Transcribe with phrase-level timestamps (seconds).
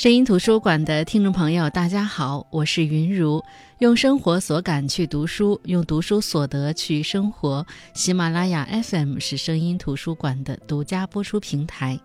[0.00, 3.44] 声音图书馆的听众朋友，大家好，我是云如。
[3.80, 7.66] 用生活所感去读书，用读书所得去生活。
[7.92, 12.00] 喜马拉雅 FM 是声音图书馆的独家播出平台。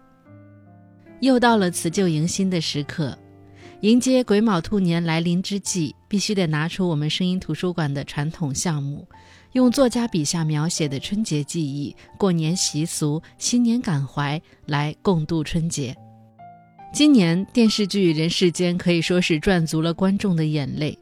[1.22, 3.18] 又到了辞旧迎新的时刻，
[3.80, 9.08] 迎接癸卯兔年来临之际，必须得拿出我们声音图书馆的传统项目，
[9.54, 15.96] 用作家笔下描写的春节记忆、过年习俗、新年感怀来共度春节。
[16.96, 20.98] 今年电视剧《人世间》可以说是赚足了观众的眼泪。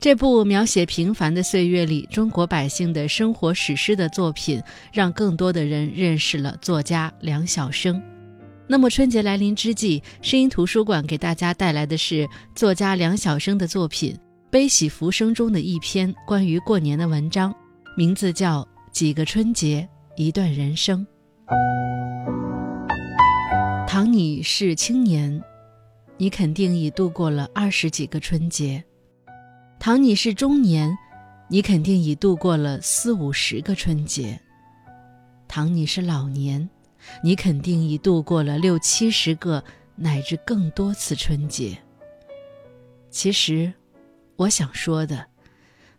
[0.00, 4.60] 这部描写平凡的岁月里中国百姓的生活史诗的作品，
[4.92, 8.02] 让更多的人认识了作家梁晓声。
[8.66, 14.12] 那么春节来临之际，声音图书馆给大家带来的是作家梁晓声的作品
[14.50, 17.54] 《悲喜浮生》中的一篇关于过年的文章，
[17.96, 21.06] 名字叫《几个春节，一段人生》。
[23.86, 25.40] 倘你是青年，
[26.16, 28.82] 你肯定已度过了二十几个春节；
[29.78, 30.98] 倘你是中年，
[31.48, 34.36] 你肯定已度过了四五十个春节；
[35.46, 36.68] 倘你是老年，
[37.22, 39.62] 你肯定已度过了六七十个
[39.94, 41.78] 乃至更多次春节。
[43.08, 43.72] 其实，
[44.34, 45.26] 我想说的，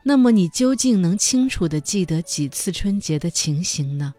[0.04, 4.14] 那么你究竟能清楚地记得几次春节的情形呢？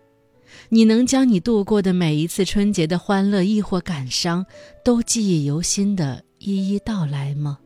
[0.68, 4.44] 你能将你度过的每一次春节的欢乐亦或感伤，
[4.84, 7.58] 都记忆犹新的一一道来吗？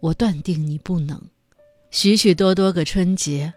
[0.00, 1.20] 我断定你不能。
[1.90, 3.52] 许许多多个春节，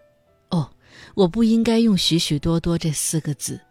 [0.50, 0.70] 哦，
[1.16, 3.62] 我不应该用“许许多多”这四个字，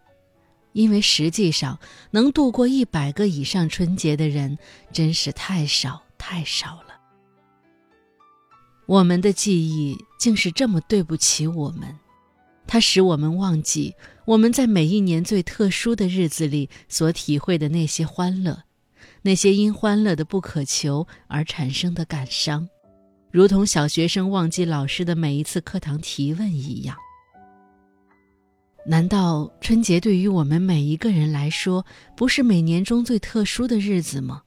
[0.71, 1.77] 因为实际上
[2.11, 4.57] 能度过一百个以上春节的人，
[4.91, 6.99] 真是太少太少了。
[8.85, 11.99] 我们的记忆竟是这么对不起我们。
[12.65, 13.93] 它使我们忘记
[14.25, 18.63] 我们在每一年最特殊的日子里所体会的那些欢乐，
[19.21, 22.67] 那些因欢乐的不可求而产生的感伤，
[23.31, 26.95] 如同小学生忘记老师的每一次课堂提问一样。
[28.85, 31.85] 难道春节对于我们每一个人来说，
[32.17, 34.43] 不是每年中最特殊的日子吗？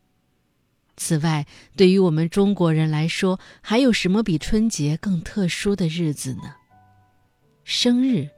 [0.98, 1.46] 此外，
[1.76, 6.54] 对于我们中国人来说，还有什么比春节更特殊的日子呢？
[7.68, 8.28] 生日，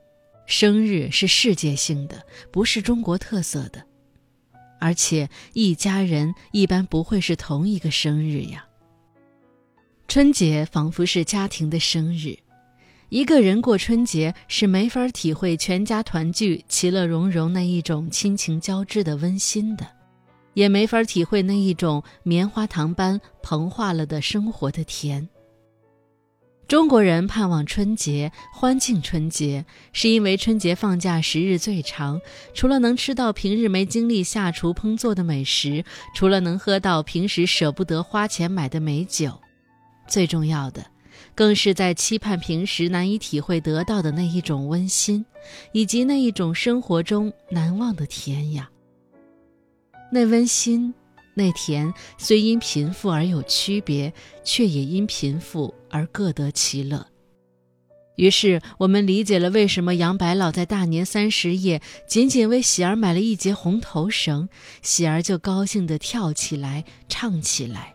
[0.47, 3.85] 生日是世界性的，不是中国特色的，
[4.81, 8.67] 而且一家人一般不会是同一个生日呀。
[10.09, 12.39] 春节仿佛是家庭的生日，
[13.11, 19.87] 一个人过春节是没法体会全家团聚、其乐融融那一种亲情交织的温馨的，
[20.55, 25.29] 也没法体会那一种棉花糖般膨化了的生活的甜。
[26.69, 29.65] 中国人盼望春节，欢庆春节，
[29.95, 32.21] 是因为春节放假时日最长。
[32.53, 35.83] 除了能吃到平日没精力下厨烹做的美食，
[36.15, 39.33] 除了能喝到平时舍不得花钱买的美酒，
[40.07, 40.85] 最重要的，
[41.35, 45.25] 更是在期盼平时难以体会得到的那一种温馨，
[45.73, 48.69] 以及那一种生活中难忘的甜呀。
[50.13, 50.93] 那温馨。
[51.39, 54.13] 那田虽因贫富而有区别，
[54.43, 57.07] 却也因贫富而各得其乐。
[58.17, 64.49] 于是我们理解了为什么杨白老在大年三十夜仅仅为喜儿买了一节红头绳，
[64.83, 67.95] 喜儿就高兴地跳起来唱起来。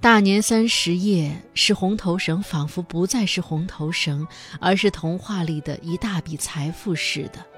[0.00, 4.26] 大年三十夜是红头绳，仿佛不再是红头绳，
[4.58, 7.51] 而是童话里的一大笔财富似的。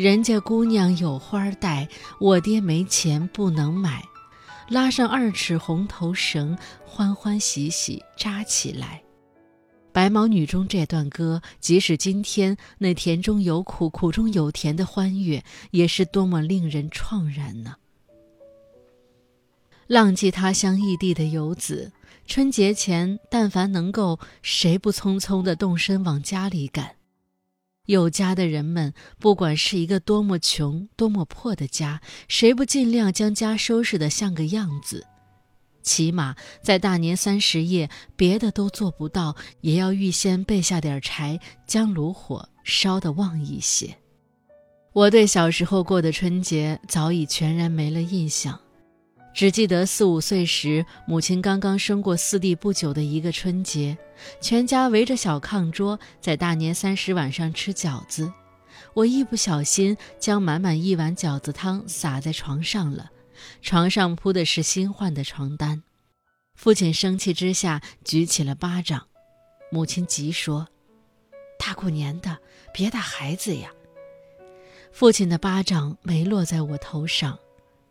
[0.00, 1.86] 人家姑娘有花戴，
[2.18, 4.02] 我爹没钱不能买。
[4.70, 6.56] 拉上二尺红头绳，
[6.86, 9.02] 欢欢喜喜扎起来。
[9.92, 17.74] 白毛女中这段歌，即使今天那甜中有苦、苦中有甜的欢悦，也是多么令人怆然呢？
[19.86, 21.92] 浪迹他乡异地的游子，
[22.24, 26.99] 春节前但凡能够，谁不匆匆地动身往家里赶？
[27.90, 35.08] 有家的人们，不管是一个多么穷、多么破的家，谁不尽量将家收拾得像个样子？
[35.82, 43.96] 起码在大年三十夜，别的都做不到，也要预先备下点柴，将炉火烧得旺一些。
[44.92, 48.60] 我对小时候过的春节早已全然没了印象。
[49.32, 53.96] 只记得四五岁时，母亲刚刚生过四弟不久的一个春节，
[54.40, 58.32] 全家围着小炕桌，在大年三十晚上吃饺子。
[58.92, 63.10] 我一不小心将满满一碗饺子汤洒在床上了，
[63.62, 65.82] 床上铺的是新换的床单。
[66.54, 69.06] 父亲生气之下举起了巴掌，
[69.70, 70.68] 母亲急说
[71.56, 72.36] ：“大过年的，
[72.74, 73.70] 别打孩子呀！”
[74.92, 77.38] 父亲的巴掌没落在我头上。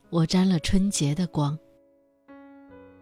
[0.10, 1.58] 我沾了春节的光。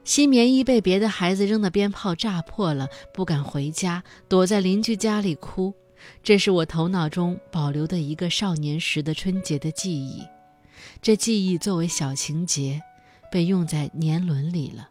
[0.04, 5.74] 新棉衣被别的孩子扔的鞭炮炸破了，不敢回家，躲在邻居家里哭。
[6.24, 10.24] 这是我头脑中保留的一个少年时的春节的记忆。
[11.02, 12.82] 这记忆作为小情节，
[13.32, 14.90] 被用在年轮里了。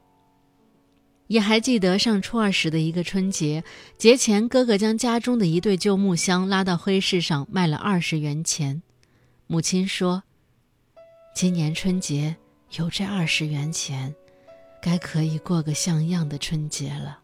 [1.28, 3.64] 也还记得上初二时的一个春节，
[3.96, 8.82] 节前哥哥将家中的一对旧木箱拉到黑市上卖了二十元钱。
[9.46, 10.24] 母亲说
[11.36, 12.34] ：“今年春节
[12.78, 14.14] 有这二十元钱，
[14.80, 17.18] 该可以过个像样的春节了。”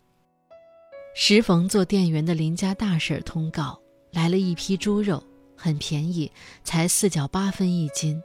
[1.17, 3.81] 时逢做店员的邻家大婶通告，
[4.11, 5.25] 来了一批猪肉，
[5.57, 6.31] 很便宜，
[6.63, 8.23] 才四角八分一斤。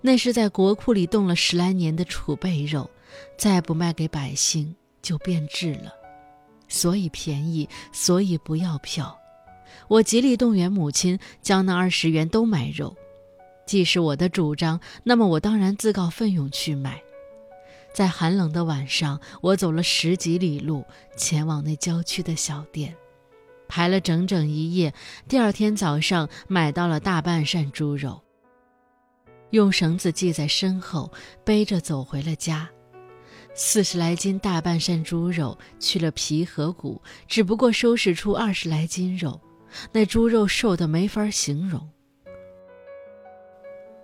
[0.00, 2.90] 那是在国库里冻了十来年的储备肉，
[3.36, 4.74] 再不卖给百姓。
[5.02, 5.92] 就变质了，
[6.66, 9.18] 所以便宜，所以不要票。
[9.86, 12.94] 我极力动员母亲将那二十元都买肉，
[13.70, 17.00] 既是我的主张，那么我当然自告奋勇去买。
[17.94, 20.84] 在寒冷的晚上，我走了十几里路，
[21.16, 22.92] 前往那郊区的小店，
[23.68, 24.92] 排了整整一夜。
[25.28, 28.20] 第二天早上，买到了大半扇猪肉，
[29.50, 31.12] 用绳子系在身后，
[31.44, 32.68] 背着走回了家。
[33.54, 39.40] 四十来斤大半扇猪肉，去了皮和骨，只不过收拾出二十来斤肉，
[39.92, 41.88] 那猪肉瘦得没法形容。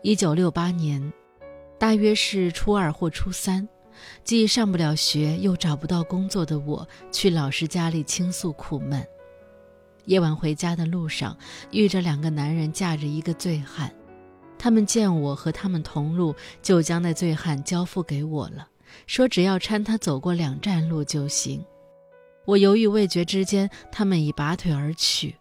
[0.07, 1.13] 一九六八年，
[1.81, 3.69] 大约是初二或初三，
[4.23, 9.05] 既上不了学又找不到工作的我，去老师家里倾诉苦闷。
[10.05, 11.37] 夜晚回家的路上，
[11.73, 13.93] 遇着两个男人架着一个醉汉，
[14.57, 16.33] 他们见我和他们同路，
[16.63, 18.69] 就将那醉汉交付给我了。
[19.09, 21.67] 说只要搀他走过两站路就行。
[22.45, 25.35] 我犹豫未决之间，他们已拔腿而去。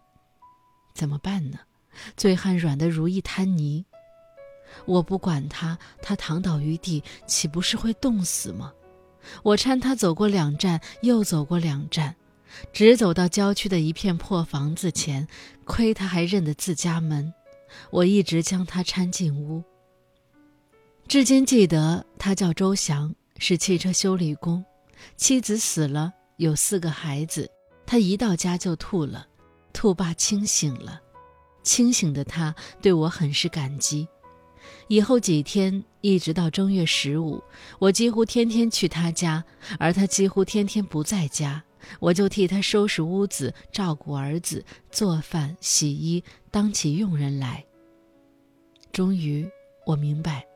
[0.92, 1.60] 怎么办呢？
[2.16, 3.86] 醉汉软得如一滩泥。
[4.84, 8.72] 我不管他，他躺倒于地，岂不是会冻死吗？
[9.42, 12.14] 我搀他走过两站，又走过两站，
[12.72, 15.26] 直走到郊区的一片破房子前。
[15.64, 17.32] 亏他还认得自家门，
[17.90, 19.64] 我一直将他搀进屋。
[21.08, 23.14] 至今记得他叫周祥。
[23.38, 24.64] 是汽车修理工，
[25.18, 27.50] 妻子死了，有四个孩子。
[27.84, 29.26] 他一到家就吐了，
[29.74, 30.98] 吐罢清醒了。
[31.62, 34.08] 清醒的他对我很是感激。
[34.88, 37.42] 以后几天，一直到正月十五，
[37.78, 39.44] 我几乎天天去他家，
[39.78, 41.64] 而他几乎天天不在家，
[42.00, 47.64] 我就替他收拾屋子、照顾儿子、做饭、洗衣，当起佣人来。
[48.92, 49.48] 终于，
[49.86, 50.46] 我明白。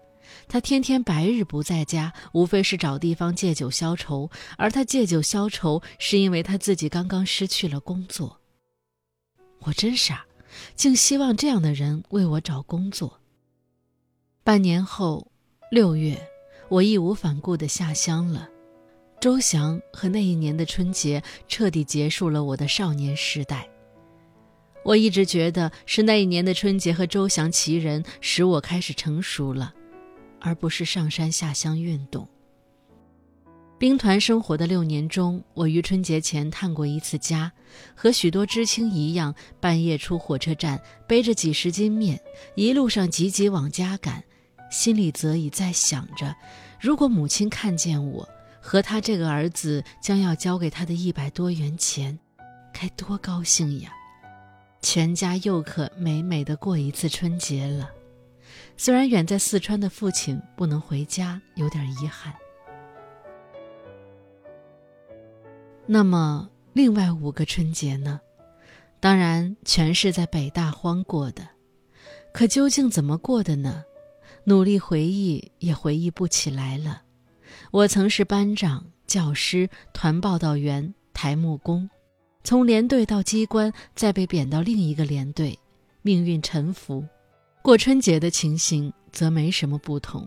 [0.46, 4.30] 他天天白日不在家，无非是找地方借酒消愁。
[4.56, 8.40] 而他借酒消愁，是因为他自己刚刚失去了工作。
[9.60, 10.24] 我真傻，
[10.74, 13.19] 竟希望这样的人为我找工作。
[14.42, 15.30] 半年后，
[15.70, 16.18] 六月，
[16.68, 18.48] 我义无反顾地下乡了。
[19.20, 23.68] 周祥和那一年的春节彻底结束了我的少年时代。
[24.82, 29.74] 我一直觉得是那一年的春节和周祥其人使我开始成熟了。
[30.40, 32.26] 而不是上山下乡运动。
[33.78, 37.52] 兵团生活的六年中，我于春节前探过一次家，
[37.94, 42.18] 和许多知青一样，半夜出火车站，背着几十斤面，
[42.54, 44.24] 一路上急急往家赶，
[44.70, 46.34] 心里则已在想着：
[46.80, 48.26] 如果母亲看见我
[48.60, 52.18] 和他这个儿子将要交给他的一百多元钱，
[52.72, 53.92] 该多高兴呀！
[54.80, 57.90] 全家又可美美的过一次春节了。
[58.76, 62.32] 虽然远在四川的父亲不能回家，有点遗憾。
[65.86, 68.20] 那么另外五个春节呢？
[69.00, 71.46] 当然全是在北大荒过的。
[72.32, 73.84] 可究竟怎么过的呢？
[74.44, 77.02] 努力回忆也回忆不起来了。
[77.70, 81.88] 我曾是班长、教师、团报道员、台木工，
[82.42, 85.58] 从连队到机关，再被贬到另一个连队，
[86.02, 87.04] 命运沉浮。
[87.62, 90.26] 过春节的情形则没什么不同，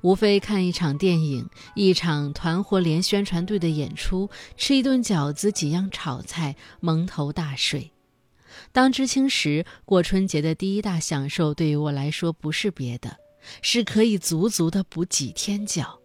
[0.00, 7.90] 无非看一场电影，一场团伙连宣传队的演出，吃一顿饺子，几样炒菜，蒙头大睡。
[8.72, 13.16] 当知青时，过春节的第一大享受，对于我来说不是别的，
[13.62, 16.00] 是可以足足的补几天觉。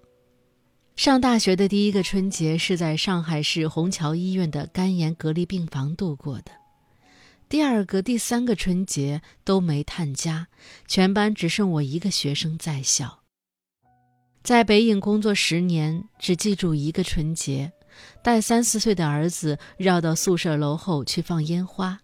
[0.96, 6.52] 上大学的第一个春节，是在上海市虹桥医院的肝炎隔离病房度过的。
[7.50, 10.48] 第二个、第三个春节都没探家，
[10.88, 13.20] 全班只剩我一个学生在校。
[14.44, 17.72] 在北影工作十年，只记住一个春节，
[18.24, 22.00] 带三四岁的儿子绕到宿舍楼后去放烟花。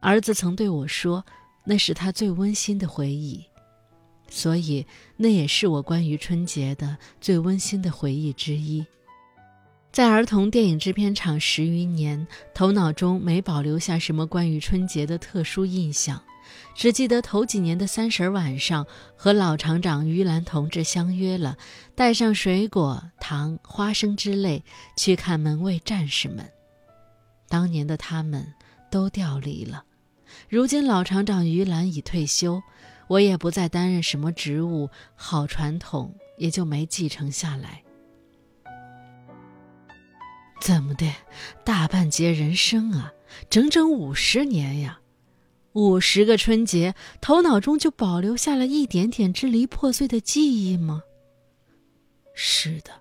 [0.00, 1.24] 儿子曾对我说，
[1.64, 3.44] 那是他最温馨的回忆。
[4.34, 4.86] 所以
[5.18, 8.84] 那也是我关于春节的最温馨的回忆之一。
[9.92, 16.22] 在儿童电影制片厂十余年，头脑中没保留下什么关于春节的特殊印象，
[16.74, 18.86] 只记得头几年的三十晚上，
[19.16, 21.58] 和老厂长于兰同志相约了，
[21.94, 24.64] 带上水果、糖、花生之类
[24.96, 26.48] 去看门卫战士们。
[27.50, 28.54] 当年的他们
[28.90, 29.84] 都调离了，
[30.48, 32.62] 如今老厂长于兰已退休，
[33.12, 37.82] 我也不再担任什么职务，好传统也就没继承下来。
[40.62, 41.12] 怎么的，
[41.62, 43.12] 大半截人生啊，
[43.50, 45.00] 整整五十年呀，
[45.74, 51.02] 五十个春节，头脑中就保留下了一点点支离破碎的记忆吗？
[52.32, 52.92] 是的，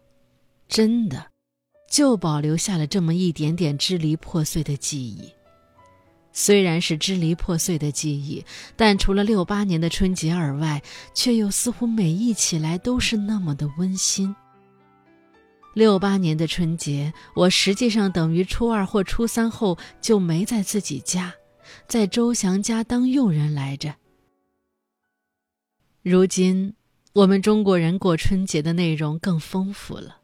[0.67, 1.31] 真的，
[1.89, 5.31] 就保留下了这么一点点支离破碎的记忆。
[6.33, 8.43] 虽然是支离破碎的记忆，
[8.75, 10.81] 但除了六八年的春节而外，
[11.13, 14.33] 却又似乎每忆起来都是那么的温馨。
[15.73, 21.33] 六八年的春节，我实际上等于初二或初三后就没在自己家，
[21.87, 23.95] 在周祥家当佣人来着。
[26.01, 26.73] 如今，
[27.13, 30.20] 我们中国人过春节的内容更丰富了，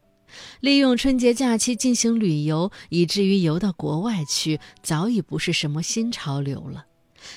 [0.59, 6.85] 利用春节假期进行旅游，以至于游到国外去，早已不是什么新潮流了。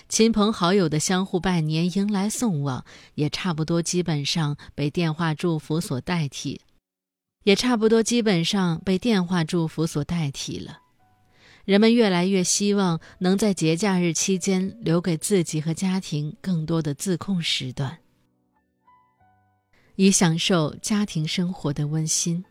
[0.09, 6.61] 亲朋好友的相互拜年、迎来送往，也差不多基本上被电话祝福所代替。
[7.45, 10.81] 也差不多，基本上被电话祝福所代替了。
[11.65, 17.99] 人们越来越希望能在节假日期间留给自己和家庭更多的自控时段，
[19.97, 22.45] 以享受家庭生活的温馨。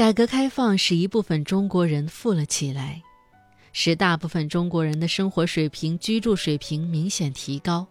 [0.00, 3.02] 改革开放使一部分中国人富了起来，
[3.74, 7.86] 使大部分中国人的生活水平、居住水平明显提高，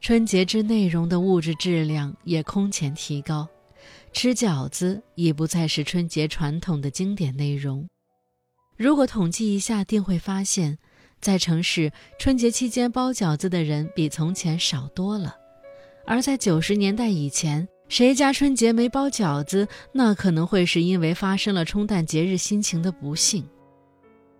[0.00, 3.48] 春节之内容的物质质量也空前提高。
[4.12, 7.88] 吃饺子已不再是春节传统的经典内容。
[8.76, 10.76] 如果统计一下，定会发现，
[11.20, 15.36] 在城市春节期间包饺子的人比从前少多了。
[16.04, 23.44] 而在九十年代以前，谁家春节没包饺子，那可能会是因为发生了冲淡节日心情的不幸。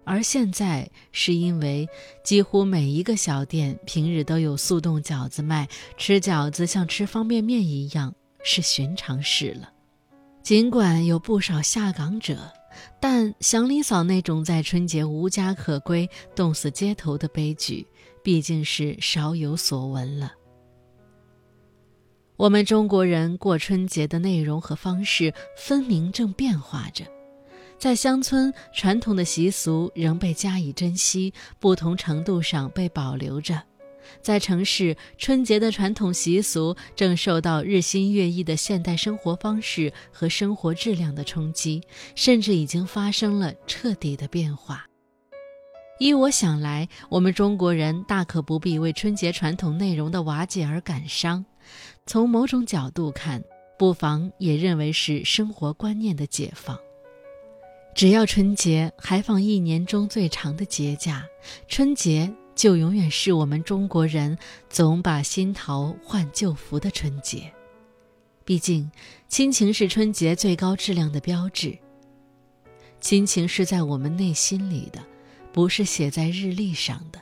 [0.05, 1.87] 而现在，是因为
[2.23, 8.15] 几乎每一个小店平日都有速冻饺子卖，吃饺子像吃方便面一样。
[8.43, 9.69] 是寻常事了，
[10.43, 12.51] 尽管有不少下岗者，
[13.01, 17.87] 但祥林嫂那种在春节无家可归、冻死街头的悲剧，
[18.23, 20.33] 毕竟是少有所闻了。
[22.41, 27.05] 我们中国人过春节的内容和方式，分明正变化着，
[27.79, 33.63] 在乡村，传统的习俗仍被加以珍惜，不同程度上被保留着。
[34.23, 41.83] 在城市，春节的传统习俗正受到日新月异的现代生活方式和生活质量的冲击，
[42.15, 44.87] 甚至已经发生了彻底的变化。
[45.99, 51.45] 依我想来，我们中国人大可不必为春节传统内容的瓦解而感伤。
[52.07, 53.43] 从某种角度看，
[53.79, 56.79] 不妨也认为是生活观念的解放。
[57.95, 61.25] 只要春节还放一年中最长的节假，
[61.69, 62.33] 春节。
[62.57, 64.37] 就永远是我们中国人
[64.69, 67.51] 总把新桃换旧符的春节。
[68.45, 68.91] 毕竟，
[69.29, 71.79] 亲情是春节最高质量的标志。
[73.01, 75.03] 亲情是在我们内心里的，
[75.55, 77.19] 不是写在日历上的。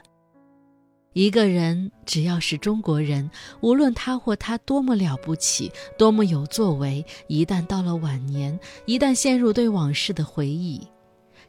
[1.14, 10.86] 一个人只要是中国人，无论他或她多么了不起，多么有作为，一旦到了晚年，一旦陷入对往事的回忆。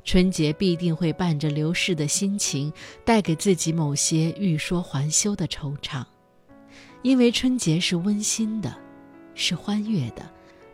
[0.06, 2.72] 春节必定会伴着流逝的心情，
[3.06, 6.04] 带给自己某些欲说还休的惆怅，
[7.04, 8.75] 因为春节是温馨的，
[9.36, 10.28] 是欢悦的，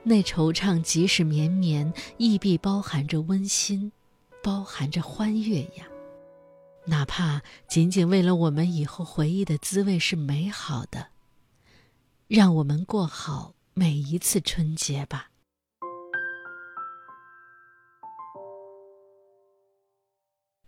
[0.03, 3.91] 那惆怅即使绵绵，亦必包含着温馨，
[4.41, 5.85] 包含着欢悦呀。
[6.87, 11.07] 哪怕仅仅为了我们以后回忆的滋味是美好的，
[12.27, 15.31] 让我们过好每一次春节吧。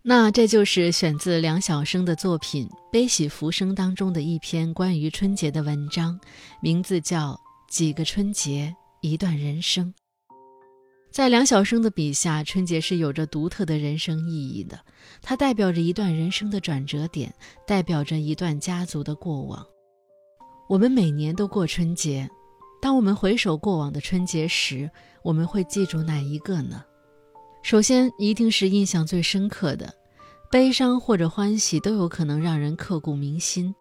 [0.02, 6.18] 那这就是选自梁晓声的作品《悲喜浮生》当中的一篇关于春节的文章，
[6.62, 7.34] 名字叫
[7.70, 9.94] 《几个春节一段人生》。
[11.12, 14.80] 在梁晓声的笔下，春节是有着独特的人生意义的，
[15.22, 17.34] 它代表着一段人生的转折点，
[17.66, 19.66] 代表着一段家族的过往。
[20.70, 22.30] 我们每年都过春节，
[22.82, 24.90] 当我们回首过往的春节时，
[25.24, 26.84] 我们会记住哪一个呢？
[27.64, 29.96] 首先，一定是印象最深刻的，
[30.52, 33.74] 悲伤或者欢喜都有可能让人刻骨铭心。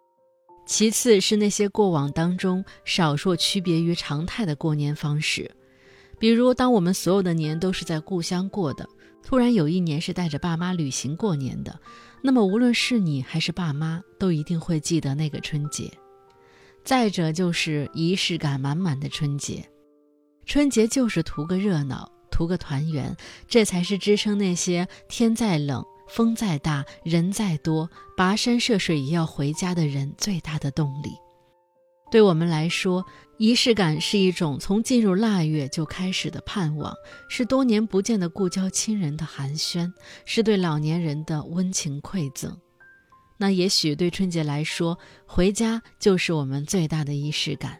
[0.66, 5.54] 其次是那些过往当中少数区别于常态的过年方式，
[6.18, 8.88] 比如当我们所有的年都是在故乡过的，
[9.22, 11.78] 突然有一年是带着爸妈旅行过年的，
[12.22, 15.92] 那么无论是你还是爸妈，都一定会记得那个春节。
[16.84, 19.68] 再者就是仪式感满满的春节，
[20.44, 23.16] 春节就是图个热闹，图个团圆，
[23.48, 25.84] 这才是支撑那些天再冷。
[26.08, 31.10] 风再大，人再多，跋山涉水也要回家的人最大的动力。
[32.10, 33.04] 对我们来说，
[33.36, 36.94] 仪式感是一种从进入腊月就开始的盼望，
[37.28, 39.92] 是多年不见的故交亲人的寒暄，
[40.24, 42.56] 是对老年人的温情馈赠。
[43.36, 47.78] 那也许对春节来说，回家就是我们最大的仪式感。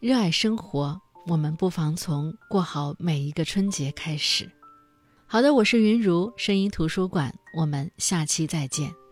[0.00, 4.50] 热爱生活，我们不妨从过好每一个春节开始。
[5.24, 9.05] 好的，我是云如声音图书馆，我们下期再见。